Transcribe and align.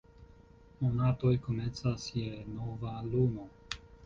Monatoj 0.79 1.33
komencas 1.49 2.09
je 2.21 2.33
nova 2.57 2.97
luno. 3.13 3.49